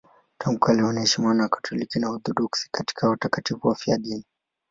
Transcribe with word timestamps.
Tangu 0.37 0.59
kale 0.59 0.81
wanaheshimiwa 0.83 1.33
na 1.33 1.43
Wakatoliki 1.43 1.99
na 1.99 2.09
Waorthodoksi 2.09 2.69
kati 2.71 2.93
ya 3.03 3.09
watakatifu 3.09 3.67
wafiadini. 3.67 4.25